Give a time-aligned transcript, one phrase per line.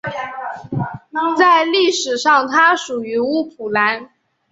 [1.37, 4.09] 在历史上它属于乌普兰。